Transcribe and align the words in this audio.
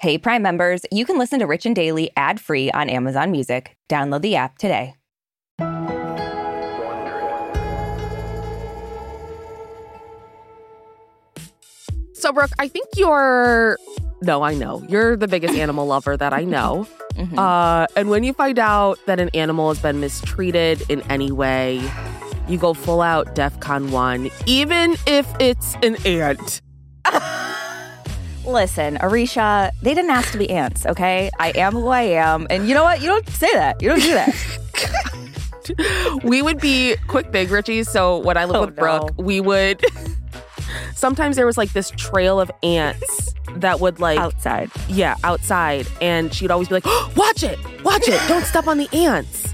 Hey, 0.00 0.16
Prime 0.16 0.40
members, 0.40 0.80
you 0.90 1.04
can 1.04 1.18
listen 1.18 1.40
to 1.40 1.46
Rich 1.46 1.66
and 1.66 1.76
Daily 1.76 2.10
ad 2.16 2.40
free 2.40 2.70
on 2.70 2.88
Amazon 2.88 3.30
Music. 3.30 3.76
Download 3.90 4.22
the 4.22 4.34
app 4.34 4.56
today. 4.56 4.94
So, 12.14 12.32
Brooke, 12.32 12.50
I 12.58 12.66
think 12.68 12.88
you're. 12.96 13.76
No, 14.22 14.42
I 14.42 14.54
know. 14.54 14.82
You're 14.88 15.16
the 15.16 15.28
biggest 15.28 15.54
animal 15.58 15.86
lover 15.86 16.16
that 16.16 16.32
I 16.32 16.44
know. 16.44 16.88
Mhm. 17.16 17.38
Uh, 17.38 17.86
and 17.94 18.08
when 18.08 18.24
you 18.24 18.32
find 18.32 18.58
out 18.58 18.98
that 19.04 19.20
an 19.20 19.28
animal 19.34 19.68
has 19.68 19.82
been 19.82 20.00
mistreated 20.00 20.82
in 20.88 21.02
any 21.10 21.30
way, 21.30 21.78
you 22.48 22.56
go 22.56 22.72
full 22.72 23.02
out 23.02 23.34
DEFCON 23.34 23.90
1, 23.90 24.30
even 24.46 24.96
if 25.06 25.26
it's 25.38 25.74
an 25.82 25.96
ant. 26.06 26.62
Listen, 28.52 28.96
Aricia, 28.98 29.70
they 29.82 29.94
didn't 29.94 30.10
ask 30.10 30.32
to 30.32 30.38
be 30.38 30.50
ants, 30.50 30.84
okay? 30.86 31.30
I 31.38 31.50
am 31.54 31.72
who 31.72 31.88
I 31.88 32.02
am. 32.02 32.46
And 32.50 32.68
you 32.68 32.74
know 32.74 32.82
what? 32.82 33.00
You 33.00 33.06
don't 33.08 33.28
say 33.28 33.52
that. 33.54 33.80
You 33.80 33.90
don't 33.90 34.00
do 34.02 34.14
that. 34.14 36.20
we 36.24 36.42
would 36.42 36.60
be 36.60 36.96
quick 37.06 37.30
big 37.30 37.48
Richies. 37.48 37.86
So 37.86 38.18
when 38.18 38.36
I 38.36 38.44
lived 38.44 38.56
Oh, 38.56 38.66
with 38.66 38.76
Brooke, 38.76 39.16
no. 39.18 39.24
we 39.24 39.40
would. 39.40 39.84
Sometimes 40.94 41.36
there 41.36 41.46
was 41.46 41.56
like 41.56 41.72
this 41.72 41.90
trail 41.90 42.40
of 42.40 42.50
ants 42.62 43.34
that 43.56 43.80
would 43.80 44.00
like 44.00 44.18
Outside. 44.18 44.70
Yeah, 44.88 45.16
outside. 45.24 45.86
And 46.00 46.32
she'd 46.34 46.50
always 46.50 46.68
be 46.68 46.74
like, 46.74 46.86
watch 47.16 47.42
it, 47.42 47.58
watch 47.84 48.06
it, 48.08 48.20
don't 48.28 48.44
step 48.44 48.66
on 48.66 48.78
the 48.78 48.88
ants. 48.94 49.49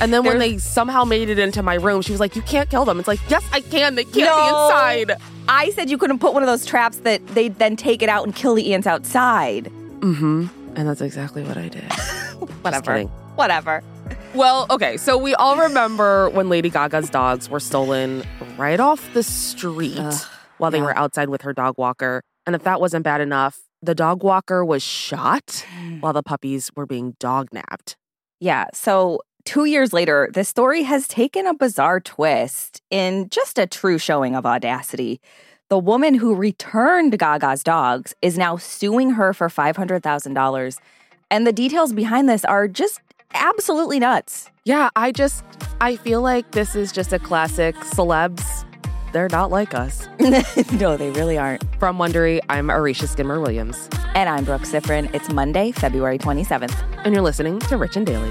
And 0.00 0.12
then 0.14 0.24
when 0.24 0.38
they 0.38 0.56
somehow 0.58 1.04
made 1.04 1.28
it 1.28 1.38
into 1.38 1.62
my 1.62 1.74
room, 1.74 2.00
she 2.02 2.12
was 2.12 2.20
like, 2.20 2.34
you 2.34 2.42
can't 2.42 2.70
kill 2.70 2.84
them. 2.84 2.98
It's 2.98 3.08
like, 3.08 3.20
yes, 3.28 3.44
I 3.52 3.60
can. 3.60 3.94
They 3.96 4.04
can't 4.04 4.14
be 4.14 4.22
No. 4.22 4.66
inside. 4.66 5.12
I 5.48 5.70
said 5.70 5.90
you 5.90 5.98
couldn't 5.98 6.20
put 6.20 6.32
one 6.32 6.42
of 6.42 6.46
those 6.46 6.64
traps 6.64 6.98
that 6.98 7.26
they'd 7.28 7.58
then 7.58 7.76
take 7.76 8.02
it 8.02 8.08
out 8.08 8.24
and 8.24 8.34
kill 8.34 8.54
the 8.54 8.72
ants 8.72 8.86
outside. 8.86 9.64
Mm-hmm. 10.00 10.46
And 10.76 10.88
that's 10.88 11.00
exactly 11.00 11.42
what 11.42 11.56
I 11.56 11.68
did. 11.68 11.92
Whatever. 12.62 12.92
kidding. 12.92 13.08
Whatever. 13.36 13.82
Well, 14.34 14.66
okay, 14.70 14.96
so 14.96 15.18
we 15.18 15.34
all 15.34 15.56
remember 15.56 16.30
when 16.30 16.48
Lady 16.48 16.70
Gaga's 16.70 17.10
dogs 17.10 17.50
were 17.50 17.60
stolen 17.60 18.22
right 18.56 18.78
off 18.80 19.12
the 19.12 19.22
street 19.24 19.98
while 20.58 20.70
they 20.70 20.80
were 20.80 20.96
outside 20.96 21.28
with 21.28 21.42
her 21.42 21.52
dog 21.52 21.74
walker. 21.78 22.22
And 22.46 22.54
if 22.54 22.62
that 22.62 22.80
wasn't 22.80 23.02
bad 23.04 23.20
enough, 23.20 23.58
the 23.82 23.94
dog 23.94 24.22
walker 24.22 24.64
was 24.64 24.82
shot 24.82 25.64
while 26.00 26.12
the 26.12 26.22
puppies 26.22 26.70
were 26.76 26.86
being 26.86 27.16
dog 27.18 27.48
nabbed. 27.52 27.96
Yeah. 28.40 28.66
So 28.72 29.20
two 29.44 29.64
years 29.64 29.92
later, 29.92 30.28
the 30.32 30.44
story 30.44 30.82
has 30.82 31.06
taken 31.08 31.46
a 31.46 31.54
bizarre 31.54 32.00
twist 32.00 32.82
in 32.90 33.28
just 33.30 33.58
a 33.58 33.66
true 33.66 33.98
showing 33.98 34.34
of 34.34 34.46
audacity. 34.46 35.20
The 35.68 35.78
woman 35.78 36.14
who 36.14 36.34
returned 36.34 37.18
Gaga's 37.18 37.62
dogs 37.62 38.14
is 38.22 38.36
now 38.36 38.56
suing 38.56 39.10
her 39.12 39.32
for 39.32 39.48
$500,000. 39.48 40.78
And 41.30 41.46
the 41.46 41.52
details 41.52 41.92
behind 41.92 42.28
this 42.28 42.44
are 42.44 42.66
just 42.66 43.00
absolutely 43.34 44.00
nuts. 44.00 44.50
Yeah, 44.64 44.90
I 44.96 45.12
just 45.12 45.44
I 45.80 45.96
feel 45.96 46.20
like 46.22 46.50
this 46.50 46.74
is 46.74 46.90
just 46.92 47.12
a 47.12 47.18
classic 47.18 47.74
celebs. 47.76 48.64
They're 49.12 49.28
not 49.28 49.50
like 49.50 49.74
us. 49.74 50.08
no, 50.72 50.96
they 50.96 51.10
really 51.10 51.38
aren't. 51.38 51.64
From 51.80 51.98
Wondery, 51.98 52.40
I'm 52.48 52.68
Aricia 52.68 53.08
Skidmore 53.08 53.40
Williams, 53.40 53.88
And 54.14 54.28
I'm 54.28 54.44
Brooke 54.44 54.62
Siffrinn. 54.62 55.12
It's 55.14 55.28
Monday, 55.32 55.72
February 55.72 56.18
27th. 56.18 56.74
and 57.04 57.12
you're 57.14 57.22
listening 57.22 57.58
to 57.60 57.76
Rich 57.76 57.96
and 57.96 58.06
Daily. 58.06 58.30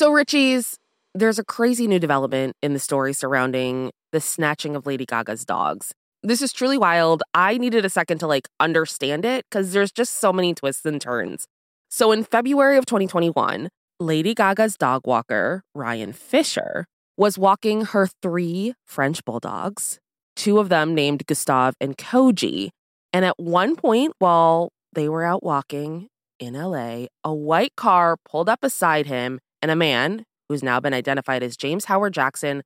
So, 0.00 0.10
Richie's, 0.10 0.78
there's 1.14 1.38
a 1.38 1.44
crazy 1.44 1.86
new 1.86 1.98
development 1.98 2.56
in 2.62 2.72
the 2.72 2.78
story 2.78 3.12
surrounding 3.12 3.90
the 4.12 4.20
snatching 4.22 4.74
of 4.74 4.86
Lady 4.86 5.04
Gaga's 5.04 5.44
dogs. 5.44 5.92
This 6.22 6.40
is 6.40 6.54
truly 6.54 6.78
wild. 6.78 7.22
I 7.34 7.58
needed 7.58 7.84
a 7.84 7.90
second 7.90 8.16
to 8.20 8.26
like 8.26 8.48
understand 8.58 9.26
it 9.26 9.44
because 9.50 9.74
there's 9.74 9.92
just 9.92 10.18
so 10.18 10.32
many 10.32 10.54
twists 10.54 10.86
and 10.86 11.02
turns. 11.02 11.44
So, 11.90 12.12
in 12.12 12.24
February 12.24 12.78
of 12.78 12.86
2021, 12.86 13.68
Lady 13.98 14.32
Gaga's 14.32 14.78
dog 14.78 15.02
walker, 15.06 15.64
Ryan 15.74 16.14
Fisher, 16.14 16.86
was 17.18 17.36
walking 17.36 17.84
her 17.84 18.08
three 18.22 18.72
French 18.86 19.22
bulldogs, 19.26 19.98
two 20.34 20.60
of 20.60 20.70
them 20.70 20.94
named 20.94 21.26
Gustav 21.26 21.74
and 21.78 21.98
Koji. 21.98 22.70
And 23.12 23.26
at 23.26 23.38
one 23.38 23.76
point, 23.76 24.14
while 24.18 24.70
they 24.94 25.10
were 25.10 25.24
out 25.24 25.42
walking 25.42 26.08
in 26.38 26.54
LA, 26.54 27.08
a 27.22 27.34
white 27.34 27.76
car 27.76 28.16
pulled 28.24 28.48
up 28.48 28.62
beside 28.62 29.04
him, 29.04 29.40
and 29.62 29.70
a 29.70 29.76
man, 29.76 30.24
who's 30.48 30.62
now 30.62 30.80
been 30.80 30.94
identified 30.94 31.42
as 31.42 31.56
James 31.56 31.86
Howard 31.86 32.14
Jackson, 32.14 32.62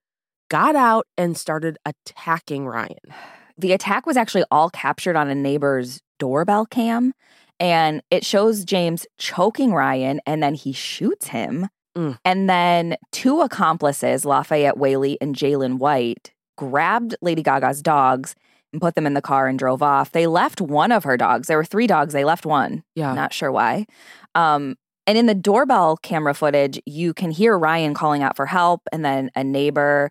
got 0.49 0.77
out 0.77 1.07
and 1.17 1.37
started 1.37 1.79
attacking 1.85 2.67
Ryan. 2.67 2.99
The 3.57 3.71
attack 3.71 4.05
was 4.05 4.17
actually 4.17 4.43
all 4.51 4.69
captured 4.69 5.15
on 5.15 5.31
a 5.31 5.35
neighbor's 5.37 6.01
doorbell 6.19 6.67
cam. 6.67 7.13
And 7.61 8.03
it 8.11 8.25
shows 8.25 8.65
James 8.65 9.07
choking 9.17 9.73
Ryan 9.73 10.21
and 10.27 10.43
then 10.43 10.55
he 10.55 10.73
shoots 10.73 11.29
him. 11.29 11.69
Mm. 11.97 12.19
And 12.25 12.51
then 12.51 12.97
two 13.13 13.43
accomplices, 13.43 14.25
Lafayette 14.25 14.77
Whaley 14.77 15.19
and 15.21 15.37
Jaylin 15.37 15.79
White, 15.79 16.33
grabbed 16.57 17.15
Lady 17.23 17.43
Gaga's 17.43 17.81
dogs 17.81 18.35
and 18.73 18.83
put 18.83 18.97
them 18.97 19.07
in 19.07 19.15
the 19.15 19.23
car 19.23 19.47
and 19.47 19.57
drove 19.57 19.83
off. 19.83 20.11
They 20.11 20.27
left 20.27 20.61
one 20.61 20.91
of 20.91 21.05
her 21.05 21.17
dogs. 21.17 21.47
There 21.47 21.57
were 21.57 21.65
three 21.65 21.87
dogs. 21.87 22.13
They 22.13 22.25
left 22.25 22.45
one. 22.45 22.83
Yeah. 22.97 23.15
Not 23.15 23.33
sure 23.33 23.53
why. 23.53 23.87
Um, 24.35 24.75
and 25.07 25.19
in 25.19 25.27
the 25.27 25.35
doorbell 25.35 25.97
camera 25.99 26.35
footage, 26.35 26.81
you 26.87 27.13
can 27.15 27.31
hear 27.31 27.59
Ryan 27.59 27.95
calling 27.95 28.23
out 28.23 28.37
for 28.37 28.47
help. 28.47 28.83
And 28.93 29.05
then 29.05 29.31
a 29.37 29.45
neighbor, 29.45 30.11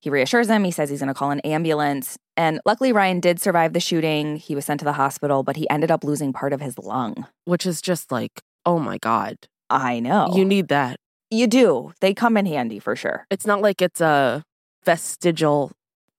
he 0.00 0.10
reassures 0.10 0.48
him. 0.48 0.64
He 0.64 0.70
says 0.70 0.90
he's 0.90 0.98
going 1.00 1.08
to 1.08 1.14
call 1.14 1.30
an 1.30 1.40
ambulance. 1.40 2.18
And 2.36 2.60
luckily, 2.64 2.92
Ryan 2.92 3.20
did 3.20 3.40
survive 3.40 3.72
the 3.72 3.80
shooting. 3.80 4.36
He 4.36 4.54
was 4.54 4.64
sent 4.64 4.80
to 4.80 4.84
the 4.84 4.94
hospital, 4.94 5.42
but 5.42 5.56
he 5.56 5.68
ended 5.70 5.90
up 5.90 6.02
losing 6.02 6.32
part 6.32 6.52
of 6.52 6.60
his 6.60 6.78
lung. 6.78 7.26
which 7.44 7.66
is 7.66 7.80
just 7.80 8.10
like, 8.10 8.40
oh 8.66 8.78
my 8.78 8.98
God. 8.98 9.36
I 9.70 10.00
know. 10.00 10.32
You 10.34 10.44
need 10.44 10.68
that. 10.68 10.98
you 11.30 11.46
do. 11.46 11.92
They 12.00 12.12
come 12.14 12.36
in 12.36 12.46
handy 12.46 12.78
for 12.78 12.94
sure. 12.96 13.26
It's 13.30 13.46
not 13.46 13.60
like 13.62 13.80
it's 13.80 14.00
a 14.00 14.44
vestigial 14.84 15.72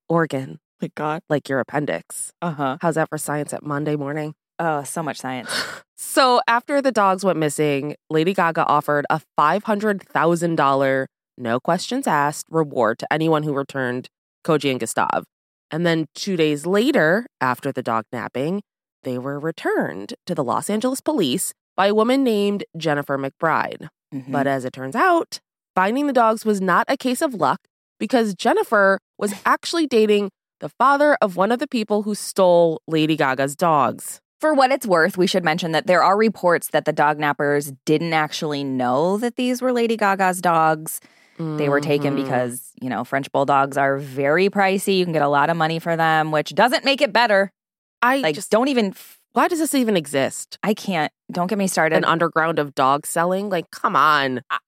organ 0.09 0.59
My 0.81 0.89
God. 0.95 1.21
like 1.29 1.49
your 1.49 1.59
appendix. 1.59 2.31
Uh 2.41 2.51
huh. 2.51 2.77
How's 2.81 2.95
that 2.95 3.09
for 3.09 3.17
science 3.17 3.53
at 3.53 3.63
Monday 3.63 3.95
morning? 3.95 4.33
Oh, 4.59 4.83
so 4.83 5.03
much 5.03 5.19
science. 5.19 5.49
So 5.95 6.41
after 6.49 6.81
the 6.81 6.91
dogs 6.91 7.23
went 7.23 7.39
missing, 7.39 7.95
Lady 8.09 8.33
Gaga 8.33 8.65
offered 8.67 9.05
a 9.09 9.21
$500,000 9.39 11.05
no 11.37 11.59
questions 11.59 12.05
asked 12.07 12.45
reward 12.51 12.99
to 12.99 13.11
anyone 13.11 13.43
who 13.43 13.53
returned 13.53 14.09
Koji 14.45 14.69
and 14.69 14.79
Gustav. 14.79 15.23
And 15.71 15.85
then 15.85 16.05
two 16.13 16.35
days 16.37 16.65
later, 16.65 17.25
after 17.41 17.71
the 17.71 17.81
dog 17.81 18.03
napping, 18.13 18.61
they 19.03 19.17
were 19.17 19.39
returned 19.39 20.13
to 20.27 20.35
the 20.35 20.43
Los 20.43 20.69
Angeles 20.69 21.01
police 21.01 21.53
by 21.75 21.87
a 21.87 21.95
woman 21.95 22.23
named 22.23 22.63
Jennifer 22.77 23.17
McBride. 23.17 23.87
Mhm. 24.13 24.31
But 24.31 24.45
as 24.45 24.65
it 24.65 24.73
turns 24.73 24.95
out, 24.95 25.39
finding 25.73 26.05
the 26.05 26.13
dogs 26.13 26.45
was 26.45 26.61
not 26.61 26.85
a 26.87 26.97
case 26.97 27.21
of 27.21 27.33
luck 27.33 27.61
because 27.99 28.35
Jennifer 28.35 28.99
was 29.17 29.33
actually 29.45 29.87
dating 29.87 30.29
the 30.59 30.69
father 30.69 31.17
of 31.21 31.35
one 31.35 31.51
of 31.51 31.57
the 31.59 31.67
people 31.67 32.03
who 32.03 32.13
stole 32.13 32.79
Lady 32.87 33.15
Gaga's 33.15 33.55
dogs. 33.55 34.19
For 34.43 34.53
what 34.53 34.73
it's 34.73 34.85
worth, 34.85 35.17
we 35.17 35.25
should 35.25 35.45
mention 35.45 35.71
that 35.71 35.87
there 35.87 36.03
are 36.03 36.17
reports 36.17 36.67
that 36.71 36.83
the 36.83 36.91
dog 36.91 37.17
nappers 37.17 37.73
didn't 37.85 38.11
actually 38.11 38.65
know 38.65 39.17
that 39.19 39.37
these 39.37 39.61
were 39.61 39.71
Lady 39.71 39.95
Gaga's 39.95 40.41
dogs. 40.41 40.99
They 41.37 41.69
were 41.69 41.79
taken 41.79 42.13
Mhm. 42.13 42.23
because, 42.23 42.73
you 42.81 42.89
know, 42.89 43.05
French 43.05 43.31
bulldogs 43.31 43.77
are 43.77 43.97
very 43.97 44.49
pricey. 44.49 44.97
You 44.97 45.05
can 45.05 45.13
get 45.13 45.21
a 45.21 45.29
lot 45.29 45.49
of 45.49 45.55
money 45.55 45.79
for 45.79 45.95
them, 45.95 46.33
which 46.33 46.53
doesn't 46.53 46.83
make 46.83 46.99
it 47.01 47.13
better. 47.13 47.53
I 48.01 48.17
Like, 48.17 48.35
just 48.35 48.51
don't 48.51 48.67
even, 48.67 48.93
why 49.31 49.47
does 49.47 49.59
this 49.59 49.73
even 49.73 49.95
exist? 49.95 50.57
I 50.61 50.73
can't, 50.73 51.13
don't 51.31 51.47
get 51.47 51.57
me 51.57 51.67
started. 51.67 51.95
An 51.95 52.03
underground 52.03 52.59
of 52.59 52.75
dog 52.75 53.05
selling? 53.05 53.47
Like, 53.47 53.71
come 53.71 53.95
on. 53.95 54.41
I, 54.49 54.59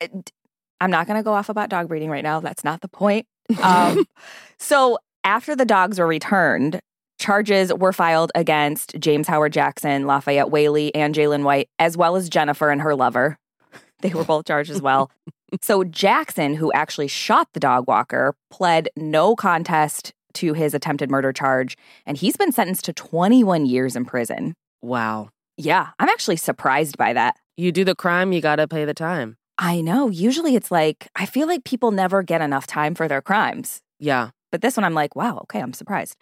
am 0.79 0.89
not 0.89 1.05
going 1.05 1.19
to 1.19 1.23
go 1.23 1.33
off 1.33 1.49
about 1.49 1.67
dog 1.69 1.89
breeding 1.89 2.09
right 2.09 2.23
now. 2.23 2.39
That's 2.39 2.63
not 2.63 2.79
the 2.79 2.87
point. 2.87 3.27
Um, 3.61 4.05
so 4.57 4.99
after 5.25 5.53
the 5.53 5.65
dogs 5.65 5.99
were 5.99 6.07
returned, 6.07 6.79
charges 7.19 7.73
were 7.73 7.93
filed 7.93 8.31
against 8.35 8.95
James 8.99 9.27
Howard 9.27 9.53
Jackson, 9.53 10.05
Lafayette 10.05 10.51
Whaley, 10.51 10.93
and 10.93 11.15
Jaylin 11.15 11.43
White, 11.43 11.69
as 11.79 11.95
well 11.97 12.15
as 12.15 12.29
Jennifer 12.29 12.69
and 12.69 12.81
her 12.81 12.95
lover. 12.95 13.37
They 14.01 14.09
were 14.13 14.25
both 14.25 14.45
charged 14.45 14.69
as 14.71 14.81
well. 14.81 15.09
so 15.61 15.83
Jackson, 15.85 16.53
who 16.53 16.71
actually 16.73 17.07
shot 17.07 17.47
the 17.53 17.61
dog 17.61 17.87
walker, 17.87 18.35
pled 18.51 18.89
no 18.97 19.35
contest 19.35 20.13
to 20.33 20.53
his 20.53 20.73
attempted 20.73 21.09
murder 21.09 21.31
charge, 21.31 21.77
and 22.05 22.17
he's 22.17 22.35
been 22.35 22.51
sentenced 22.51 22.85
to 22.85 22.93
21 22.93 23.65
years 23.65 23.95
in 23.95 24.05
prison. 24.05 24.53
wow. 24.81 25.29
Yeah, 25.57 25.87
I'm 25.97 26.09
actually 26.09 26.35
surprised 26.35 26.97
by 26.97 27.13
that. 27.13 27.37
You 27.55 27.71
do 27.71 27.85
the 27.85 27.95
crime, 27.95 28.33
you 28.33 28.41
got 28.41 28.57
to 28.57 28.67
pay 28.67 28.83
the 28.83 28.93
time. 28.93 29.37
I 29.57 29.79
know. 29.79 30.09
Usually 30.09 30.55
it's 30.55 30.69
like, 30.69 31.07
I 31.15 31.25
feel 31.25 31.47
like 31.47 31.63
people 31.63 31.91
never 31.91 32.21
get 32.21 32.41
enough 32.41 32.67
time 32.67 32.93
for 32.93 33.07
their 33.07 33.21
crimes. 33.21 33.81
Yeah. 33.97 34.31
But 34.51 34.61
this 34.61 34.75
one, 34.75 34.83
I'm 34.83 34.93
like, 34.93 35.15
wow, 35.15 35.39
okay, 35.43 35.61
I'm 35.61 35.71
surprised. 35.71 36.17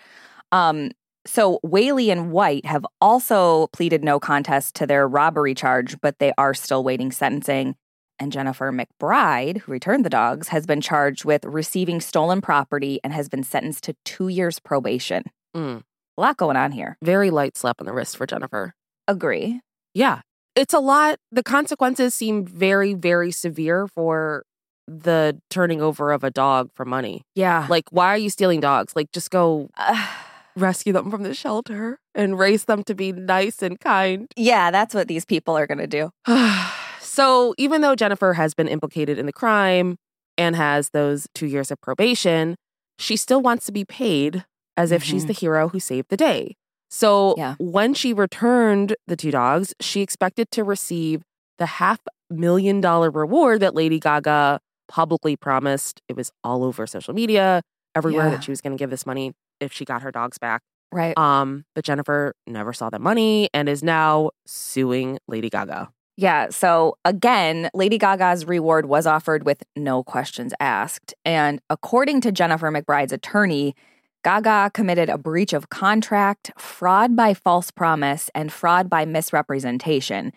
Um, 0.53 0.91
so 1.25 1.59
Whaley 1.63 2.11
and 2.11 2.31
White 2.31 2.65
have 2.65 2.85
also 3.01 3.67
pleaded 3.67 4.03
no 4.03 4.19
contest 4.19 4.75
to 4.75 4.87
their 4.87 5.07
robbery 5.07 5.55
charge, 5.55 5.99
but 5.99 6.19
they 6.19 6.31
are 6.37 6.53
still 6.53 6.83
waiting 6.83 7.11
sentencing. 7.11 7.75
And 8.19 8.31
Jennifer 8.31 8.71
McBride, 8.71 9.59
who 9.59 9.71
returned 9.71 10.05
the 10.05 10.09
dogs, 10.09 10.49
has 10.49 10.65
been 10.65 10.79
charged 10.79 11.25
with 11.25 11.43
receiving 11.45 11.99
stolen 11.99 12.41
property 12.41 12.99
and 13.03 13.11
has 13.11 13.27
been 13.27 13.43
sentenced 13.43 13.83
to 13.85 13.95
two 14.05 14.27
years 14.27 14.59
probation. 14.59 15.23
Mm. 15.55 15.81
A 16.17 16.21
lot 16.21 16.37
going 16.37 16.55
on 16.55 16.71
here. 16.71 16.97
Very 17.03 17.31
light 17.31 17.57
slap 17.57 17.81
on 17.81 17.87
the 17.87 17.93
wrist 17.93 18.15
for 18.15 18.27
Jennifer. 18.27 18.75
Agree. 19.07 19.61
Yeah. 19.95 20.21
It's 20.55 20.73
a 20.73 20.79
lot. 20.79 21.17
The 21.31 21.41
consequences 21.41 22.13
seem 22.13 22.45
very, 22.45 22.93
very 22.93 23.31
severe 23.31 23.87
for 23.87 24.45
the 24.87 25.41
turning 25.49 25.81
over 25.81 26.11
of 26.11 26.23
a 26.23 26.29
dog 26.29 26.69
for 26.75 26.85
money. 26.85 27.23
Yeah. 27.33 27.65
Like, 27.67 27.85
why 27.89 28.09
are 28.09 28.17
you 28.17 28.29
stealing 28.29 28.59
dogs? 28.59 28.95
Like, 28.95 29.11
just 29.11 29.31
go 29.31 29.69
Uh, 29.79 30.07
rescue 30.55 30.93
them 30.93 31.09
from 31.11 31.23
the 31.23 31.33
shelter 31.33 31.99
and 32.15 32.37
raise 32.37 32.65
them 32.65 32.83
to 32.83 32.93
be 32.95 33.11
nice 33.11 33.61
and 33.61 33.79
kind. 33.79 34.27
yeah, 34.35 34.71
that's 34.71 34.93
what 34.93 35.07
these 35.07 35.25
people 35.25 35.57
are 35.57 35.67
going 35.67 35.77
to 35.79 35.87
do. 35.87 36.09
so, 36.99 37.53
even 37.57 37.81
though 37.81 37.95
Jennifer 37.95 38.33
has 38.33 38.53
been 38.53 38.67
implicated 38.67 39.17
in 39.17 39.25
the 39.25 39.33
crime 39.33 39.97
and 40.37 40.55
has 40.55 40.89
those 40.91 41.27
two 41.35 41.47
years 41.47 41.71
of 41.71 41.79
probation, 41.81 42.55
she 42.97 43.15
still 43.17 43.41
wants 43.41 43.65
to 43.65 43.71
be 43.71 43.85
paid 43.85 44.45
as 44.77 44.91
if 44.91 45.03
she's 45.03 45.23
Mhm. 45.25 45.27
the 45.27 45.33
hero 45.33 45.69
who 45.69 45.79
saved 45.79 46.09
the 46.09 46.17
day. 46.17 46.55
So, 46.89 47.35
Yeah. 47.37 47.55
when 47.59 47.93
she 47.93 48.13
returned 48.13 48.95
the 49.07 49.15
two 49.15 49.31
dogs, 49.31 49.73
she 49.79 50.01
expected 50.01 50.49
to 50.51 50.63
receive 50.63 51.23
the 51.57 51.65
half 51.65 51.99
million 52.29 52.81
dollar 52.81 53.09
reward 53.11 53.59
that 53.61 53.75
Lady 53.75 53.99
Gaga 53.99 54.59
publicly 54.87 55.35
promised. 55.35 56.01
It 56.09 56.15
was 56.15 56.31
all 56.43 56.63
over 56.63 56.85
social 56.87 57.13
media, 57.13 57.61
everywhere 57.95 58.25
Yeah. 58.25 58.31
that 58.31 58.43
she 58.43 58.51
was 58.51 58.61
going 58.61 58.75
to 58.75 58.81
give 58.81 58.89
this 58.89 59.05
money 59.05 59.33
if 59.63 59.73
she 59.73 59.85
got 59.85 60.01
her 60.01 60.11
dogs 60.11 60.37
back. 60.37 60.61
Right. 60.91 61.17
Um, 61.17 61.65
but 61.73 61.83
Jennifer 61.83 62.35
never 62.45 62.71
saw 62.71 62.89
the 62.89 62.99
money 62.99 63.49
and 63.53 63.67
is 63.67 63.83
now 63.83 64.29
suing 64.45 65.17
Lady 65.27 65.49
Gaga. 65.49 65.91
Yeah. 66.15 66.49
So 66.49 66.97
again, 67.03 67.69
Lady 67.73 67.97
Gaga's 67.97 68.45
reward 68.45 68.85
was 68.85 69.07
offered 69.07 69.45
with 69.45 69.63
no 69.75 70.03
questions 70.03 70.53
asked. 70.59 71.13
And 71.25 71.59
according 71.69 72.21
to 72.21 72.31
Jennifer 72.31 72.69
McBride's 72.71 73.11
attorney, 73.11 73.75
Gaga 74.23 74.71
committed 74.73 75.09
a 75.09 75.17
breach 75.17 75.51
of 75.51 75.69
contract, 75.69 76.51
fraud 76.57 77.15
by 77.15 77.33
false 77.33 77.71
promise, 77.71 78.29
and 78.35 78.53
fraud 78.53 78.89
by 78.89 79.05
misrepresentation. 79.05 80.31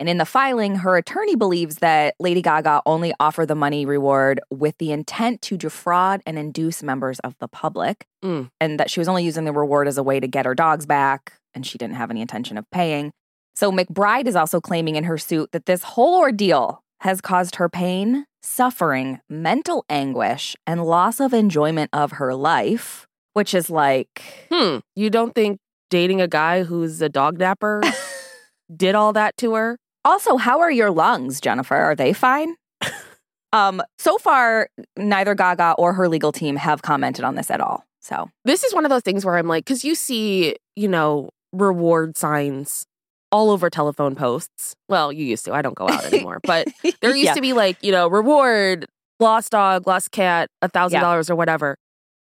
And 0.00 0.08
in 0.08 0.16
the 0.16 0.24
filing, 0.24 0.76
her 0.76 0.96
attorney 0.96 1.36
believes 1.36 1.76
that 1.76 2.14
Lady 2.18 2.40
Gaga 2.40 2.80
only 2.86 3.12
offered 3.20 3.46
the 3.48 3.54
money 3.54 3.84
reward 3.84 4.40
with 4.50 4.76
the 4.78 4.92
intent 4.92 5.42
to 5.42 5.58
defraud 5.58 6.22
and 6.24 6.38
induce 6.38 6.82
members 6.82 7.18
of 7.20 7.36
the 7.38 7.46
public, 7.48 8.06
Mm. 8.24 8.50
and 8.60 8.80
that 8.80 8.90
she 8.90 8.98
was 8.98 9.08
only 9.08 9.24
using 9.24 9.44
the 9.44 9.52
reward 9.52 9.86
as 9.86 9.98
a 9.98 10.02
way 10.02 10.18
to 10.18 10.26
get 10.26 10.46
her 10.46 10.54
dogs 10.54 10.86
back, 10.86 11.34
and 11.54 11.66
she 11.66 11.76
didn't 11.78 11.96
have 11.96 12.10
any 12.10 12.22
intention 12.22 12.56
of 12.58 12.64
paying. 12.70 13.12
So 13.54 13.70
McBride 13.70 14.26
is 14.26 14.36
also 14.36 14.58
claiming 14.60 14.96
in 14.96 15.04
her 15.04 15.18
suit 15.18 15.52
that 15.52 15.66
this 15.66 15.82
whole 15.82 16.18
ordeal 16.18 16.82
has 17.00 17.20
caused 17.20 17.56
her 17.56 17.68
pain, 17.68 18.24
suffering, 18.42 19.20
mental 19.28 19.84
anguish, 19.90 20.56
and 20.66 20.82
loss 20.84 21.20
of 21.20 21.34
enjoyment 21.34 21.90
of 21.92 22.12
her 22.12 22.34
life, 22.34 23.06
which 23.34 23.52
is 23.52 23.68
like, 23.68 24.22
Hmm. 24.50 24.78
You 24.96 25.10
don't 25.10 25.34
think 25.34 25.58
dating 25.90 26.22
a 26.22 26.28
guy 26.28 26.62
who's 26.62 27.02
a 27.02 27.08
dog 27.10 27.38
napper 27.38 27.82
did 28.74 28.94
all 28.94 29.12
that 29.12 29.36
to 29.38 29.54
her? 29.54 29.76
Also, 30.04 30.36
how 30.36 30.60
are 30.60 30.70
your 30.70 30.90
lungs, 30.90 31.40
Jennifer? 31.40 31.74
Are 31.76 31.94
they 31.94 32.12
fine? 32.12 32.56
um, 33.52 33.82
so 33.98 34.18
far, 34.18 34.68
neither 34.96 35.34
Gaga 35.34 35.74
or 35.78 35.92
her 35.94 36.08
legal 36.08 36.32
team 36.32 36.56
have 36.56 36.82
commented 36.82 37.24
on 37.24 37.34
this 37.34 37.50
at 37.50 37.60
all. 37.60 37.84
So, 38.00 38.30
This 38.44 38.64
is 38.64 38.74
one 38.74 38.84
of 38.86 38.90
those 38.90 39.02
things 39.02 39.24
where 39.24 39.36
I'm 39.36 39.46
like, 39.46 39.64
because 39.64 39.84
you 39.84 39.94
see, 39.94 40.56
you 40.74 40.88
know, 40.88 41.28
reward 41.52 42.16
signs 42.16 42.86
all 43.32 43.50
over 43.50 43.68
telephone 43.68 44.14
posts. 44.14 44.74
Well, 44.88 45.12
you 45.12 45.24
used 45.24 45.44
to. 45.44 45.52
I 45.52 45.62
don't 45.62 45.74
go 45.76 45.88
out 45.88 46.04
anymore. 46.12 46.40
But 46.42 46.68
there 47.02 47.14
used 47.14 47.26
Yeah. 47.26 47.34
to 47.34 47.40
be 47.40 47.52
like, 47.52 47.76
you 47.82 47.92
know, 47.92 48.08
reward, 48.08 48.86
lost 49.20 49.50
dog, 49.52 49.86
lost 49.86 50.10
cat, 50.12 50.48
a 50.62 50.68
thousand 50.68 51.00
dollars 51.00 51.28
or 51.28 51.36
whatever. 51.36 51.76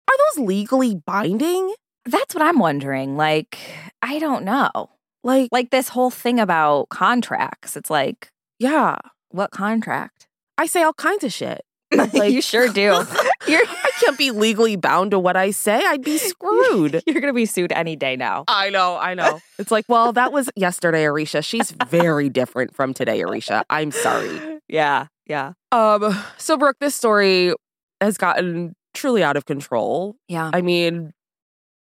Are 0.08 0.16
those 0.36 0.46
legally 0.46 0.94
binding? 0.94 1.74
that's 2.06 2.34
what 2.34 2.42
I'm 2.42 2.58
wondering. 2.58 3.16
Like, 3.16 3.58
I 4.02 4.18
don't 4.18 4.44
know. 4.44 4.90
Like, 5.24 5.48
Like 5.50 5.70
this 5.70 5.88
whole 5.88 6.10
thing 6.10 6.38
about 6.38 6.88
contracts. 6.90 7.76
It's 7.76 7.90
like, 7.90 8.28
yeah. 8.58 8.96
what 9.30 9.50
contract? 9.50 10.28
I 10.58 10.66
say 10.66 10.82
all 10.82 10.92
kinds 10.94 11.24
of 11.24 11.32
shit. 11.32 11.62
Like- 11.94 12.32
you 12.32 12.40
sure 12.42 12.68
do. 12.68 12.82
You're 13.48 13.62
I 13.66 13.90
can't 14.00 14.18
be 14.18 14.30
legally 14.32 14.74
bound 14.76 15.12
to 15.12 15.18
what 15.18 15.36
I 15.36 15.50
say. 15.50 15.76
I'd 15.84 16.02
be 16.02 16.18
screwed. 16.18 17.02
you're 17.06 17.20
gonna 17.20 17.32
be 17.32 17.46
sued 17.46 17.70
any 17.72 17.94
day 17.96 18.16
now. 18.16 18.44
I 18.48 18.70
know, 18.70 18.96
I 18.96 19.14
know. 19.14 19.40
It's 19.58 19.70
like, 19.70 19.84
well, 19.88 20.12
that 20.14 20.32
was 20.32 20.50
yesterday, 20.56 21.04
Aricia. 21.04 21.44
She's 21.44 21.70
very 21.70 22.28
different 22.28 22.74
from 22.74 22.94
today, 22.94 23.20
Aricia. 23.20 23.62
I'm 23.70 23.90
sorry. 23.92 24.60
Yeah, 24.68 25.06
yeah, 25.26 25.52
Um, 25.72 26.16
so 26.38 26.56
Brooke, 26.56 26.76
this 26.80 26.94
story 26.94 27.52
has 28.00 28.16
gotten 28.18 28.74
truly 28.94 29.22
out 29.22 29.36
of 29.36 29.44
control. 29.44 30.16
yeah. 30.28 30.50
I 30.52 30.60
mean, 30.62 31.12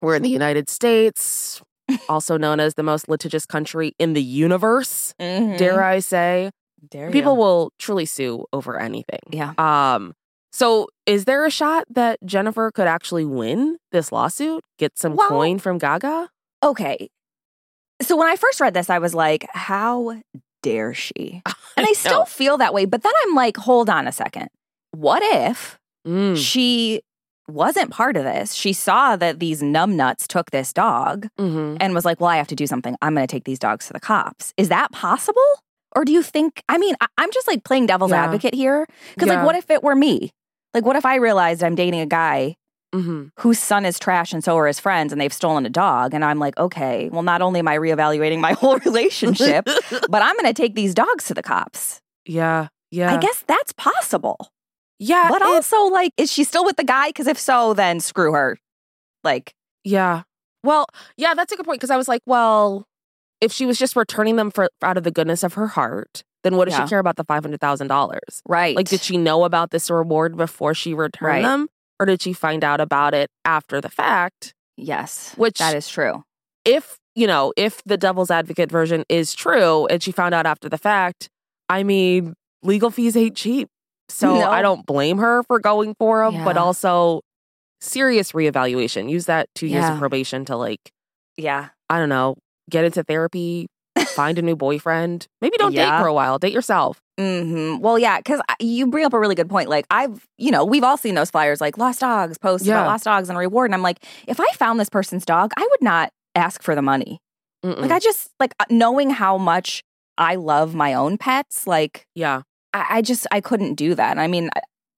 we're 0.00 0.14
in 0.16 0.23
the 0.23 0.30
United 0.30 0.71
States, 0.71 1.61
also 2.09 2.37
known 2.37 2.61
as 2.61 2.75
the 2.75 2.83
most 2.83 3.09
litigious 3.09 3.47
country 3.47 3.95
in 3.99 4.12
the 4.12 4.23
universe, 4.23 5.14
dare 5.18 5.83
I 5.83 5.99
say. 6.00 6.50
Dare 6.90 7.11
People 7.11 7.37
will 7.37 7.73
truly 7.78 8.04
sue 8.07 8.45
over 8.52 8.78
anything. 8.78 9.18
Yeah. 9.30 9.52
Um, 9.59 10.14
so 10.52 10.87
is 11.07 11.25
there 11.25 11.45
a 11.45 11.50
shot 11.50 11.85
that 11.90 12.18
Jennifer 12.25 12.71
could 12.71 12.87
actually 12.87 13.25
win 13.25 13.78
this 13.92 14.12
lawsuit, 14.12 14.62
get 14.78 14.97
some 14.99 15.16
Well- 15.16 15.28
coin 15.28 15.59
from 15.59 15.78
Gaga? 15.78 16.28
Okay. 16.62 17.09
So 18.00 18.16
when 18.16 18.28
I 18.28 18.37
first 18.37 18.61
read 18.61 18.75
this, 18.75 18.90
I 18.90 18.99
was 19.00 19.12
like, 19.14 19.47
how 19.52 20.21
dare 20.62 20.95
she? 20.95 21.42
And 21.76 21.87
I 21.87 21.92
still 21.92 22.25
feel 22.25 22.59
that 22.59 22.75
way. 22.75 22.87
But 22.87 23.02
then 23.04 23.12
I'm 23.26 23.35
like, 23.37 23.57
hold 23.57 23.88
on 23.88 24.09
a 24.09 24.12
second. 24.12 24.49
What 24.92 25.23
if 25.23 25.78
Mm. 26.07 26.37
she 26.37 27.02
wasn't 27.49 27.90
part 27.90 28.17
of 28.17 28.25
this? 28.25 28.55
She 28.55 28.73
saw 28.73 29.17
that 29.17 29.40
these 29.40 29.62
numbnuts 29.62 30.26
took 30.26 30.50
this 30.50 30.73
dog 30.73 31.28
hmm 31.38 31.76
and 31.81 31.95
was 31.95 32.05
like, 32.05 32.21
well, 32.21 32.31
I 32.31 32.37
have 32.37 32.49
to 32.49 32.57
do 32.57 32.67
something. 32.67 32.97
I'm 33.02 33.14
going 33.14 33.26
to 33.26 33.31
take 33.31 33.45
these 33.45 33.59
dogs 33.59 33.87
to 33.87 33.93
the 33.93 34.00
cops. 34.00 34.52
Is 34.57 34.69
that 34.69 34.90
possible? 34.93 35.43
Or 35.95 36.05
do 36.05 36.12
you 36.12 36.23
think, 36.23 36.62
I 36.69 36.76
mean, 36.76 36.95
I, 37.00 37.07
I'm 37.19 37.31
just 37.33 37.47
like 37.49 37.62
playing 37.64 37.87
devil's 37.87 38.11
Yeah. 38.11 38.25
advocate 38.25 38.55
here. 38.55 38.87
Because, 39.14 39.28
Yeah. 39.28 39.37
like, 39.37 39.45
what 39.47 39.55
if 39.57 39.71
it 39.71 39.83
were 39.83 39.95
me? 39.95 40.31
Like, 40.75 40.85
what 40.85 40.97
if 40.97 41.07
I 41.07 41.17
realized 41.17 41.62
I'm 41.64 41.75
dating 41.75 42.00
a 42.00 42.07
guy 42.07 42.57
hmm 42.95 43.26
whose 43.40 43.59
son 43.59 43.85
is 43.85 43.99
trash 43.99 44.33
and 44.33 44.43
so 44.43 44.57
are 44.57 44.67
his 44.67 44.81
friends 44.81 45.12
and 45.12 45.21
they've 45.21 45.33
stolen 45.33 45.64
a 45.67 45.71
dog. 45.71 46.14
And 46.14 46.25
I'm 46.25 46.38
like, 46.38 46.57
okay, 46.59 47.09
well, 47.11 47.23
not 47.23 47.40
only 47.43 47.61
am 47.61 47.69
I 47.69 47.76
reevaluating 47.76 48.40
my 48.40 48.52
whole 48.61 48.78
relationship, 48.78 49.64
but 50.09 50.23
I'm 50.23 50.35
going 50.37 50.47
to 50.47 50.55
take 50.55 50.75
these 50.75 50.95
dogs 50.95 51.25
to 51.26 51.35
the 51.35 51.43
cops. 51.43 52.00
Yeah. 52.26 52.69
Yeah. 52.90 53.12
I 53.12 53.19
guess 53.19 53.45
that's 53.47 53.73
possible. 53.73 54.50
Yeah. 54.99 55.28
But 55.31 55.43
also, 55.43 55.85
like, 55.85 56.12
is 56.17 56.31
she 56.33 56.45
still 56.45 56.64
with 56.64 56.76
the 56.76 56.85
guy? 56.85 57.09
Because 57.09 57.26
if 57.26 57.38
so, 57.38 57.75
then 57.75 58.00
screw 58.00 58.33
her. 58.33 58.59
Like, 59.25 59.55
Yeah. 59.85 60.23
Well, 60.64 60.87
yeah, 61.17 61.35
that's 61.35 61.52
a 61.52 61.57
good 61.57 61.64
point 61.67 61.78
because 61.78 61.90
I 61.90 61.97
was 61.97 62.09
like, 62.09 62.21
well, 62.26 62.85
if 63.40 63.52
she 63.52 63.64
was 63.64 63.78
just 63.78 63.95
returning 63.95 64.35
them 64.37 64.50
for 64.50 64.69
out 64.83 64.97
of 64.97 65.05
the 65.05 65.12
goodness 65.12 65.45
of 65.45 65.55
her 65.55 65.69
heart, 65.69 66.25
then 66.43 66.57
what 66.57 66.64
does 66.67 66.75
Yeah. 66.76 66.85
she 66.85 66.88
care 66.90 66.99
about 66.99 67.14
the 67.17 67.25
five 67.25 67.45
hundred 67.45 67.61
thousand 67.61 67.87
dollars? 67.87 68.43
right. 68.49 68.75
Like, 68.75 68.88
did 68.88 69.00
she 69.00 69.17
know 69.17 69.45
about 69.45 69.71
this 69.71 69.88
reward 69.88 70.37
before 70.37 70.75
she 70.75 70.95
returned 70.95 71.28
Right. 71.28 71.43
them, 71.43 71.69
or 72.00 72.07
did 72.07 72.21
she 72.23 72.33
find 72.33 72.64
out 72.64 72.81
about 72.81 73.14
it 73.14 73.31
after 73.45 73.81
the 73.81 73.88
fact? 73.88 74.52
Yes. 74.76 75.33
Which- 75.37 75.59
that 75.59 75.76
is 75.76 75.88
true. 75.88 76.25
If 76.64 76.99
you 77.14 77.26
know, 77.26 77.52
if 77.57 77.83
the 77.85 77.97
devil's 77.97 78.31
advocate 78.31 78.71
version 78.71 79.05
is 79.09 79.35
true, 79.35 79.87
and 79.87 80.02
she 80.02 80.12
found 80.12 80.35
out 80.35 80.47
after 80.47 80.69
the 80.69 80.78
fact, 80.78 81.28
I 81.69 81.83
mean, 81.85 82.35
legal 82.62 82.90
fees 82.90 83.17
ain't 83.17 83.37
cheap. 83.37 83.69
So 84.09 84.35
No. 84.35 84.50
I 84.50 84.62
don't 84.62 84.85
blame 84.87 85.19
her 85.19 85.43
for 85.45 85.59
going 85.61 85.95
for 85.99 86.25
them, 86.31 86.45
but 86.45 86.57
also 86.57 87.21
serious 87.81 88.33
reevaluation. 88.33 89.09
Use 89.11 89.27
that 89.27 89.49
two 89.55 89.67
years 89.67 89.88
of 89.88 89.99
probation 89.99 90.45
to 90.47 90.57
like 90.57 90.81
Yeah. 91.37 91.69
I 91.91 91.99
don't 91.99 92.09
know, 92.09 92.37
get 92.69 92.85
into 92.85 93.03
therapy, 93.05 93.67
find 94.15 94.38
a 94.38 94.43
new 94.43 94.57
boyfriend. 94.57 95.27
Maybe 95.41 95.57
don't 95.57 95.73
date 95.73 95.79
Yeah. 95.83 96.00
for 96.00 96.07
a 96.07 96.12
while. 96.15 96.38
Date 96.38 96.53
yourself. 96.53 97.00
hmm 97.19 97.79
Well, 97.79 97.99
yeah, 97.99 98.19
because 98.19 98.41
you 98.61 98.87
bring 98.87 99.05
up 99.05 99.12
a 99.12 99.19
really 99.19 99.35
good 99.35 99.49
point. 99.49 99.69
Like, 99.69 99.87
I've, 99.91 100.27
you 100.38 100.50
know, 100.50 100.65
we've 100.65 100.85
all 100.85 100.97
seen 100.97 101.15
those 101.15 101.31
flyers, 101.31 101.61
like 101.61 101.77
lost 101.79 102.00
dogs, 102.00 102.38
posts 102.38 102.67
Yeah. 102.67 102.75
about 102.81 102.87
lost 102.88 103.05
dogs 103.05 103.29
and 103.29 103.37
a 103.37 103.41
reward. 103.41 103.69
And 103.71 103.75
I'm 103.75 103.83
like, 103.83 104.05
if 104.27 104.38
I 104.41 104.47
found 104.55 104.79
this 104.81 104.88
person's 104.88 105.25
dog, 105.25 105.53
I 105.57 105.62
would 105.71 105.83
not 105.83 106.11
ask 106.35 106.62
for 106.62 106.75
the 106.75 106.83
money. 106.83 107.19
Mm-mm. 107.65 107.81
Like, 107.81 107.91
I 107.91 107.99
just, 107.99 108.31
like, 108.38 108.55
uh, 108.61 108.65
knowing 108.71 109.11
how 109.11 109.37
much 109.38 109.83
I 110.17 110.37
love 110.37 110.75
my 110.75 110.95
own 110.95 111.19
pets, 111.19 111.67
like, 111.67 112.05
yeah. 112.15 112.43
I, 112.72 112.87
I 112.90 113.02
just, 113.02 113.26
I 113.30 113.40
couldn't 113.40 113.75
do 113.75 113.94
that. 113.94 114.18
I 114.18 114.26
mean, 114.26 114.50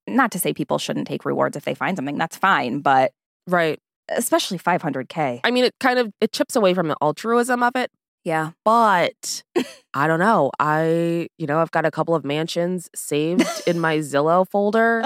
not 0.06 0.32
to 0.32 0.38
say 0.38 0.52
people 0.52 0.78
shouldn't 0.78 1.06
take 1.06 1.24
rewards 1.24 1.56
if 1.56 1.64
they 1.64 1.74
find 1.74 1.96
something, 1.96 2.18
that's 2.18 2.36
fine, 2.36 2.80
but 2.80 3.12
Right. 3.46 3.78
especially 4.10 4.58
500K. 4.58 5.40
I 5.44 5.50
mean, 5.50 5.64
it 5.64 5.74
kind 5.80 5.98
of 5.98 6.12
it 6.20 6.32
chips 6.32 6.56
away 6.56 6.74
from 6.74 6.88
the 6.88 6.96
altruism 7.00 7.62
of 7.62 7.76
it, 7.76 7.90
yeah. 8.24 8.50
but 8.64 9.42
I 9.94 10.06
don't 10.06 10.18
know. 10.20 10.50
I, 10.58 11.28
you 11.38 11.46
know, 11.46 11.58
I've 11.58 11.70
got 11.70 11.84
a 11.84 11.90
couple 11.90 12.14
of 12.14 12.24
mansions 12.24 12.88
saved 12.94 13.46
in 13.66 13.78
my 13.80 13.98
Zillow 13.98 14.48
folder. 14.48 15.04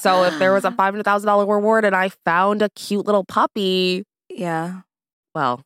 So 0.00 0.24
if 0.24 0.38
there 0.38 0.52
was 0.52 0.64
a 0.64 0.70
five 0.72 0.92
hundred 0.94 1.04
thousand 1.04 1.26
dollar 1.26 1.46
reward 1.46 1.84
and 1.84 1.94
I 1.96 2.10
found 2.24 2.62
a 2.62 2.68
cute 2.70 3.06
little 3.06 3.24
puppy, 3.24 4.04
yeah. 4.30 4.80
well, 5.34 5.62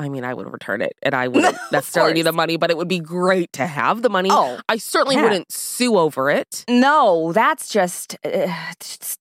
I 0.00 0.08
mean, 0.08 0.24
I 0.24 0.32
would 0.34 0.50
return 0.50 0.80
it, 0.80 0.94
and 1.02 1.14
I 1.14 1.28
wouldn't 1.28 1.56
necessarily 1.72 2.14
need 2.14 2.22
the 2.22 2.32
money, 2.32 2.56
but 2.56 2.70
it 2.70 2.76
would 2.76 2.88
be 2.88 3.00
great 3.00 3.52
to 3.52 3.66
have 3.66 4.00
the 4.02 4.08
money. 4.08 4.30
Oh, 4.32 4.58
I 4.68 4.78
certainly 4.78 5.16
yeah. 5.16 5.22
wouldn't 5.24 5.52
sue 5.52 5.96
over 5.98 6.30
it. 6.30 6.64
no, 6.68 7.32
that's 7.32 7.68
just 7.68 8.16
uh, 8.24 8.48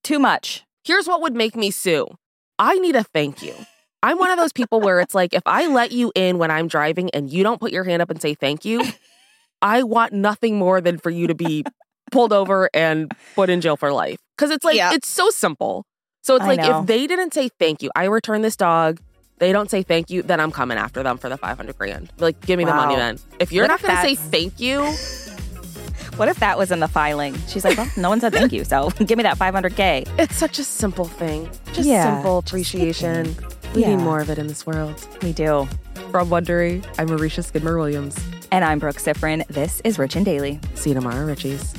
too 0.04 0.20
much. 0.20 0.64
Here's 0.86 1.06
what 1.08 1.22
would 1.22 1.36
make 1.36 1.56
me 1.56 1.70
sue. 1.72 2.08
I 2.58 2.80
need 2.80 2.96
a 2.96 3.04
thank 3.04 3.44
you. 3.44 3.54
I'm 4.02 4.18
one 4.18 4.32
of 4.32 4.38
those 4.38 4.54
people 4.54 4.80
where 4.80 5.02
it's 5.02 5.14
like 5.14 5.34
if 5.34 5.44
I 5.46 5.68
let 5.68 5.92
you 5.92 6.12
in 6.16 6.38
when 6.38 6.50
I'm 6.52 6.68
driving 6.70 7.10
and 7.12 7.30
you 7.30 7.44
don't 7.44 7.60
put 7.60 7.72
your 7.74 7.84
hand 7.84 8.02
up 8.02 8.10
and 8.10 8.22
say 8.22 8.34
thank 8.34 8.64
you, 8.64 8.82
I 9.62 9.84
want 9.84 10.14
nothing 10.14 10.58
more 10.58 10.80
than 10.80 10.98
for 10.98 11.10
you 11.10 11.28
to 11.28 11.36
be 11.36 11.66
pulled 12.12 12.32
over 12.32 12.70
and 12.74 13.12
put 13.36 13.50
in 13.50 13.60
jail 13.60 13.76
for 13.76 13.92
life. 13.92 14.18
Cuz 14.38 14.52
it's 14.52 14.64
like 14.64 14.78
Yeah. 14.78 14.94
it's 14.94 15.10
so 15.10 15.30
simple. 15.30 15.86
So 16.22 16.36
it's 16.36 16.46
I 16.46 16.48
like 16.48 16.60
know. 16.62 16.80
if 16.82 16.86
they 16.88 17.08
didn't 17.08 17.34
say 17.34 17.50
thank 17.60 17.82
you, 17.84 17.90
I 17.96 18.06
return 18.06 18.42
this 18.42 18.56
dog, 18.56 19.00
they 19.40 19.52
don't 19.52 19.70
say 19.72 19.82
thank 19.84 20.10
you, 20.10 20.22
then 20.22 20.40
I'm 20.40 20.52
coming 20.52 20.78
after 20.78 21.02
them 21.04 21.18
for 21.18 21.30
the 21.30 21.38
500 21.38 21.78
grand. 21.78 22.12
Like 22.20 22.40
give 22.46 22.58
me 22.58 22.66
the 22.66 22.74
money 22.74 22.96
then. 22.96 23.18
If 23.40 23.52
you're 23.52 23.64
What 23.64 23.70
not 23.70 23.82
going 23.82 23.96
to 23.96 24.02
say 24.02 24.16
thank 24.16 24.60
you, 24.60 24.94
What 26.18 26.28
if 26.28 26.40
that 26.42 26.58
was 26.58 26.70
in 26.70 26.82
the 26.82 26.88
filing? 26.90 27.34
She's 27.48 27.64
like, 27.64 27.78
well, 27.78 27.90
no 27.96 28.10
one 28.10 28.20
said 28.20 28.34
thank 28.34 28.52
you, 28.52 28.66
so 28.66 28.90
give 29.06 29.18
me 29.18 29.24
that 29.24 29.38
500K. 29.38 30.06
it's 30.20 30.36
such 30.36 30.60
a 30.60 30.66
simple 30.66 31.06
thing. 31.06 31.50
Just 31.72 31.88
Yeah, 31.88 32.16
simple 32.16 32.42
just 32.42 32.52
appreciation. 32.52 33.36
We 33.74 33.82
Yeah. 33.84 33.96
need 33.96 34.04
more 34.04 34.20
of 34.20 34.30
it 34.30 34.38
in 34.38 34.48
this 34.48 34.66
world. 34.66 35.08
We 35.22 35.32
do. 35.32 35.66
From 36.12 36.28
Wondery, 36.30 36.84
I'm 36.98 37.08
Aricia 37.08 37.42
Skidmore 37.46 37.78
Williams. 37.78 38.18
And 38.52 38.66
I'm 38.66 38.80
Brooke 38.80 38.98
Siffrinn. 38.98 39.48
This 39.48 39.80
is 39.86 39.98
Rich 39.98 40.18
and 40.18 40.26
Daily. 40.26 40.60
See 40.74 40.90
you 40.90 40.96
tomorrow, 40.96 41.26
Richies. 41.26 41.74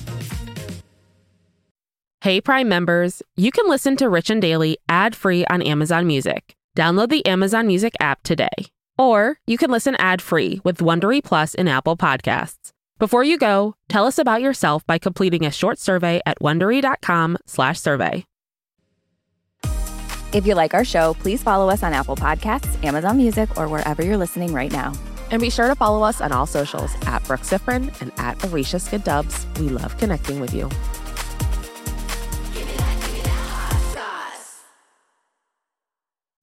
Hey, 2.22 2.40
Prime 2.40 2.68
members, 2.68 3.22
you 3.36 3.50
can 3.50 3.68
listen 3.68 3.96
to 3.96 4.08
Rich 4.08 4.30
and 4.30 4.40
Daily 4.40 4.78
ad 4.88 5.14
free 5.16 5.44
on 5.46 5.60
Amazon 5.60 6.06
Music. 6.06 6.54
Download 6.80 7.10
the 7.10 7.26
Amazon 7.26 7.66
Music 7.66 7.92
app 8.00 8.22
today. 8.22 8.48
Or 8.96 9.36
you 9.46 9.58
can 9.58 9.70
listen 9.70 9.96
ad 9.96 10.22
free 10.22 10.62
with 10.64 10.78
Wondery 10.78 11.22
Plus 11.22 11.52
in 11.52 11.68
Apple 11.68 11.94
Podcasts. 11.94 12.70
Before 12.98 13.22
you 13.22 13.36
go, 13.36 13.74
tell 13.90 14.06
us 14.06 14.16
about 14.16 14.40
yourself 14.40 14.86
by 14.86 14.96
completing 14.96 15.44
a 15.44 15.50
short 15.50 15.78
survey 15.78 16.22
at 16.24 16.40
wondery.com/slash 16.40 17.78
survey. 17.78 18.24
If 20.32 20.46
you 20.46 20.54
like 20.54 20.72
our 20.72 20.86
show, 20.86 21.12
please 21.20 21.42
follow 21.42 21.68
us 21.68 21.82
on 21.82 21.92
Apple 21.92 22.16
Podcasts, 22.16 22.82
Amazon 22.82 23.18
Music, 23.18 23.58
or 23.58 23.68
wherever 23.68 24.02
you're 24.02 24.16
listening 24.16 24.54
right 24.54 24.72
now. 24.72 24.94
And 25.30 25.42
be 25.42 25.50
sure 25.50 25.68
to 25.68 25.74
follow 25.74 26.02
us 26.02 26.22
on 26.22 26.32
all 26.32 26.46
socials 26.46 26.94
at 27.02 27.22
Brooke 27.24 27.42
Siffrinn 27.42 27.92
and 28.00 28.10
at 28.16 28.38
Aricia 28.38 28.80
Skid 28.80 29.04
Dubs. 29.04 29.46
We 29.58 29.68
love 29.68 29.98
connecting 29.98 30.40
with 30.40 30.54
you. 30.54 30.70